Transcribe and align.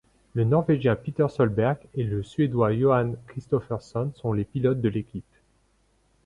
Le 0.33 0.45
norvégien 0.45 0.95
Petter 0.95 1.27
Solberg 1.29 1.77
et 1.93 2.01
le 2.03 2.23
suédois 2.23 2.73
Johan 2.75 3.13
Kristoffersson 3.27 4.11
sont 4.15 4.33
les 4.33 4.45
pilotes 4.45 4.81
de 4.81 4.89
l'équipe. 4.89 5.21